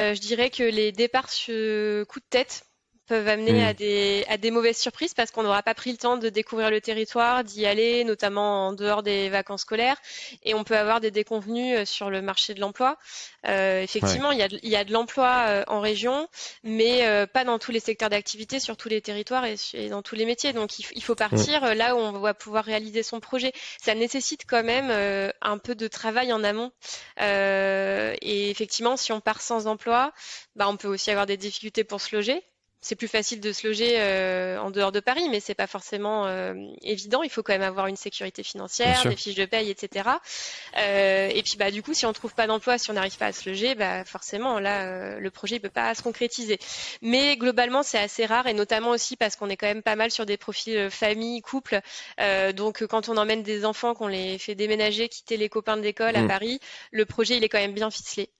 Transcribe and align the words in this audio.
je 0.00 0.20
dirais 0.20 0.50
que 0.50 0.62
les 0.62 0.92
départs 0.92 1.30
sur 1.30 2.06
coup 2.06 2.20
tête 2.20 2.64
peuvent 3.10 3.26
amener 3.26 3.64
à, 3.64 3.74
des, 3.74 4.24
à 4.28 4.36
des 4.36 4.52
mauvaises 4.52 4.78
surprises 4.78 5.14
parce 5.14 5.32
qu'on 5.32 5.42
n'aura 5.42 5.64
pas 5.64 5.74
pris 5.74 5.90
le 5.90 5.98
temps 5.98 6.16
de 6.16 6.28
découvrir 6.28 6.70
le 6.70 6.80
territoire, 6.80 7.42
d'y 7.42 7.66
aller, 7.66 8.04
notamment 8.04 8.68
en 8.68 8.72
dehors 8.72 9.02
des 9.02 9.28
vacances 9.28 9.62
scolaires, 9.62 9.96
et 10.44 10.54
on 10.54 10.62
peut 10.62 10.76
avoir 10.76 11.00
des 11.00 11.10
déconvenus 11.10 11.76
euh, 11.76 11.84
sur 11.84 12.08
le 12.08 12.22
marché 12.22 12.54
de 12.54 12.60
l'emploi. 12.60 12.98
Euh, 13.48 13.82
effectivement, 13.82 14.30
il, 14.30 14.38
y 14.38 14.42
a 14.42 14.48
de, 14.48 14.60
il 14.62 14.68
y 14.70 14.76
a 14.76 14.84
de 14.84 14.92
l'emploi 14.92 15.46
euh, 15.48 15.64
en 15.66 15.80
région, 15.80 16.28
mais 16.62 17.04
euh, 17.04 17.26
pas 17.26 17.42
dans 17.42 17.58
tous 17.58 17.72
les 17.72 17.80
secteurs 17.80 18.10
d'activité, 18.10 18.60
sur 18.60 18.76
tous 18.76 18.88
les 18.88 19.00
territoires 19.00 19.44
et, 19.44 19.56
et, 19.74 19.88
dans 19.88 20.02
tous 20.02 20.14
les 20.14 20.24
métiers. 20.24 20.52
Donc 20.52 20.78
il, 20.78 20.86
il 20.94 21.02
faut 21.02 21.16
partir 21.16 21.74
là 21.74 21.96
où 21.96 21.98
on 21.98 22.12
va 22.12 22.32
pouvoir 22.32 22.64
réaliser 22.64 23.02
son 23.02 23.18
projet. 23.18 23.50
Ça 23.82 23.96
nécessite 23.96 24.44
quand 24.46 24.62
même 24.62 25.32
un 25.40 25.58
peu 25.58 25.74
de 25.74 25.88
travail 25.88 26.32
en 26.32 26.44
amont. 26.44 26.70
et 27.18 28.50
effectivement, 28.50 28.96
si 28.96 29.10
on 29.10 29.20
part 29.20 29.40
sans 29.40 29.66
emploi, 29.66 30.12
bah, 30.54 30.68
on 30.68 30.76
peut 30.76 30.86
aussi 30.86 31.10
avoir 31.10 31.26
des 31.26 31.36
difficultés 31.36 31.82
pour 31.82 32.00
se 32.00 32.14
loger 32.14 32.44
c'est 32.82 32.96
plus 32.96 33.08
facile 33.08 33.40
de 33.40 33.52
se 33.52 33.66
loger 33.66 34.00
euh, 34.00 34.58
en 34.58 34.70
dehors 34.70 34.90
de 34.90 35.00
Paris, 35.00 35.28
mais 35.30 35.40
c'est 35.40 35.54
pas 35.54 35.66
forcément 35.66 36.26
euh, 36.26 36.54
évident. 36.82 37.22
Il 37.22 37.28
faut 37.28 37.42
quand 37.42 37.52
même 37.52 37.62
avoir 37.62 37.88
une 37.88 37.96
sécurité 37.96 38.42
financière, 38.42 39.02
des 39.04 39.16
fiches 39.16 39.34
de 39.34 39.44
paye, 39.44 39.70
etc. 39.70 40.08
Euh, 40.78 41.28
et 41.28 41.42
puis 41.42 41.56
bah 41.58 41.70
du 41.70 41.82
coup, 41.82 41.92
si 41.92 42.06
on 42.06 42.12
trouve 42.14 42.34
pas 42.34 42.46
d'emploi, 42.46 42.78
si 42.78 42.90
on 42.90 42.94
n'arrive 42.94 43.18
pas 43.18 43.26
à 43.26 43.32
se 43.32 43.48
loger, 43.48 43.74
bah 43.74 44.04
forcément 44.04 44.58
là, 44.58 44.86
euh, 44.86 45.20
le 45.20 45.30
projet 45.30 45.56
ne 45.56 45.60
peut 45.60 45.68
pas 45.68 45.94
se 45.94 46.02
concrétiser. 46.02 46.58
Mais 47.02 47.36
globalement, 47.36 47.82
c'est 47.82 47.98
assez 47.98 48.24
rare, 48.24 48.46
et 48.46 48.54
notamment 48.54 48.90
aussi 48.90 49.16
parce 49.16 49.36
qu'on 49.36 49.50
est 49.50 49.56
quand 49.58 49.66
même 49.66 49.82
pas 49.82 49.96
mal 49.96 50.10
sur 50.10 50.24
des 50.24 50.38
profils 50.38 50.90
famille, 50.90 51.42
couple. 51.42 51.80
donc 52.54 52.86
quand 52.86 53.10
on 53.10 53.16
emmène 53.18 53.42
des 53.42 53.66
enfants, 53.66 53.94
qu'on 53.94 54.08
les 54.08 54.38
fait 54.38 54.54
déménager, 54.54 55.08
quitter 55.08 55.36
les 55.36 55.50
copains 55.50 55.76
de 55.76 55.82
l'école 55.82 56.16
à 56.16 56.22
mm. 56.22 56.28
Paris, 56.28 56.60
le 56.92 57.04
projet 57.04 57.36
il 57.36 57.44
est 57.44 57.48
quand 57.50 57.58
même 57.58 57.74
bien 57.74 57.90
ficelé. 57.90 58.30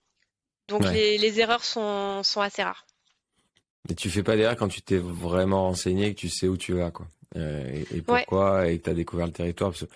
Donc 0.69 0.85
les, 0.85 1.19
les, 1.19 1.41
erreurs 1.41 1.65
sont, 1.65 2.23
sont 2.23 2.41
assez 2.41 2.63
rares. 2.63 2.87
Mais 3.89 3.95
tu 3.95 4.11
fais 4.11 4.23
pas 4.23 4.37
d'erreur 4.37 4.57
quand 4.57 4.69
tu 4.69 4.83
t'es 4.83 4.99
vraiment 4.99 5.65
renseigné, 5.65 6.15
que 6.15 6.21
tu 6.21 6.29
sais 6.29 6.49
où 6.49 6.57
tu 6.57 6.75
vas, 6.75 6.91
quoi. 6.91 7.07
Euh, 7.37 7.85
et, 7.95 8.03
pourquoi, 8.03 8.69
et 8.69 8.79
que 8.79 8.85
tu 8.85 8.91
as 8.91 8.95
découvert 8.95 9.27
le 9.27 9.33
territoire. 9.33 9.71
Parce 9.71 9.85
que, 9.85 9.91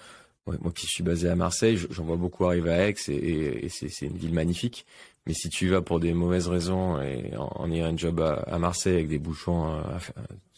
moi 0.63 0.73
qui 0.75 0.87
suis 0.87 1.03
basé 1.03 1.29
à 1.29 1.37
Marseille, 1.37 1.79
j'en 1.91 2.05
vois 2.05 2.17
beaucoup 2.17 2.45
arriver 2.45 2.73
à 2.73 2.89
Aix, 2.89 2.95
et, 3.09 3.67
et 3.67 3.69
c'est 3.69 4.07
une 4.07 4.17
ville 4.17 4.35
magnifique. 4.35 4.87
Mais 5.27 5.33
si 5.33 5.49
tu 5.49 5.69
vas 5.69 5.81
pour 5.81 6.01
des 6.01 6.13
mauvaises 6.13 6.49
raisons 6.49 7.01
et 7.01 7.35
en, 7.37 7.71
ayant 7.73 7.87
un 7.87 7.97
job 7.97 8.21
à, 8.21 8.59
Marseille 8.59 8.95
avec 8.95 9.09
des 9.09 9.19
bouchons 9.19 9.73
euh, 9.73 9.83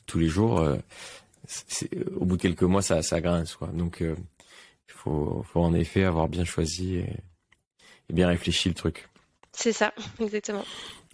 tous 0.07 0.19
les 0.19 0.27
jours, 0.27 0.59
euh, 0.59 0.77
au 2.17 2.25
bout 2.25 2.37
de 2.37 2.43
quelques 2.43 2.63
mois, 2.63 2.83
ça, 2.83 3.03
ça 3.03 3.21
grince, 3.21 3.55
quoi. 3.55 3.69
Donc, 3.69 3.99
il 4.01 4.15
faut, 4.89 5.45
faut 5.53 5.61
en 5.61 5.73
effet 5.73 6.05
avoir 6.05 6.29
bien 6.29 6.45
choisi 6.45 6.97
et, 6.97 7.17
et 8.09 8.13
bien 8.13 8.29
réfléchi 8.29 8.69
le 8.69 8.75
truc. 8.75 9.09
C'est 9.53 9.73
ça, 9.73 9.95
exactement. 10.21 10.65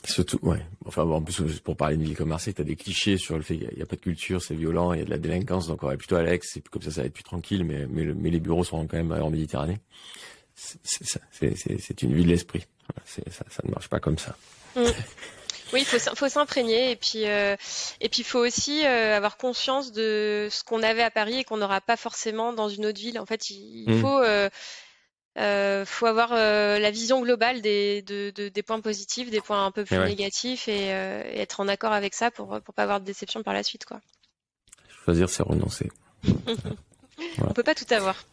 Surtout, 0.04 0.38
ouais. 0.42 0.60
Enfin, 0.84 1.04
bon, 1.04 1.16
en 1.16 1.22
plus, 1.22 1.60
pour 1.60 1.76
parler 1.76 1.96
d'une 1.96 2.06
ville 2.06 2.16
comme 2.16 2.28
Marseille, 2.30 2.54
t'as 2.54 2.64
des 2.64 2.76
clichés 2.76 3.18
sur 3.18 3.36
le 3.36 3.42
fait 3.42 3.56
qu'il 3.56 3.70
n'y 3.76 3.82
a, 3.82 3.86
pas 3.86 3.96
de 3.96 4.00
culture, 4.00 4.42
c'est 4.42 4.54
violent, 4.54 4.92
il 4.92 4.98
y 4.98 5.02
a 5.02 5.04
de 5.04 5.10
la 5.10 5.18
délinquance, 5.18 5.68
donc 5.68 5.82
on 5.84 5.86
va 5.86 5.96
plutôt 5.96 6.16
à 6.16 6.24
et 6.24 6.40
comme 6.70 6.82
ça, 6.82 6.90
ça 6.90 7.02
va 7.02 7.06
être 7.06 7.12
plus 7.12 7.22
tranquille, 7.22 7.64
mais, 7.64 7.86
mais, 7.88 8.04
mais 8.06 8.30
les 8.30 8.40
bureaux 8.40 8.64
sont 8.64 8.86
quand 8.86 8.96
même 8.96 9.12
en 9.12 9.30
Méditerranée. 9.30 9.78
C'est 10.54 12.02
une 12.02 12.14
ville 12.14 12.28
d'esprit. 12.28 12.66
ça, 13.04 13.22
ça 13.48 13.62
ne 13.64 13.70
marche 13.70 13.88
pas 13.88 14.00
comme 14.00 14.18
ça. 14.18 14.36
Mm. 14.76 14.82
Oui, 15.72 15.80
il 15.80 15.86
faut, 15.86 16.16
faut 16.16 16.28
s'imprégner 16.28 16.90
et 16.90 16.96
puis 16.96 17.26
euh, 17.26 17.56
et 18.00 18.08
puis 18.08 18.20
il 18.20 18.24
faut 18.24 18.40
aussi 18.40 18.84
euh, 18.84 19.16
avoir 19.16 19.38
conscience 19.38 19.90
de 19.92 20.48
ce 20.50 20.62
qu'on 20.64 20.82
avait 20.82 21.02
à 21.02 21.10
Paris 21.10 21.38
et 21.38 21.44
qu'on 21.44 21.56
n'aura 21.56 21.80
pas 21.80 21.96
forcément 21.96 22.52
dans 22.52 22.68
une 22.68 22.84
autre 22.84 23.00
ville. 23.00 23.18
En 23.18 23.26
fait, 23.26 23.48
il, 23.50 23.86
mm. 23.88 24.00
faut 24.00 24.18
euh, 24.18 24.50
euh, 25.38 25.86
faut 25.86 26.06
avoir 26.06 26.32
euh, 26.32 26.78
la 26.78 26.90
vision 26.90 27.22
globale 27.22 27.62
des, 27.62 28.02
de, 28.02 28.30
de, 28.34 28.48
des 28.48 28.62
points 28.62 28.80
positifs, 28.80 29.30
des 29.30 29.40
points 29.40 29.64
un 29.64 29.70
peu 29.70 29.84
plus 29.84 29.98
négatifs 29.98 30.68
et, 30.68 30.92
euh, 30.92 31.22
et, 31.24 31.40
être 31.40 31.60
en 31.60 31.68
accord 31.68 31.92
avec 31.92 32.14
ça 32.14 32.30
pour 32.30 32.60
pour 32.60 32.74
pas 32.74 32.82
avoir 32.82 33.00
de 33.00 33.06
déception 33.06 33.42
par 33.42 33.54
la 33.54 33.62
suite 33.62 33.86
quoi. 33.86 34.00
Choisir 35.04 35.30
c'est 35.30 35.42
renoncer. 35.42 35.90
On 37.38 37.52
peut 37.54 37.62
pas 37.62 37.74
tout 37.74 37.86
avoir. 37.94 38.24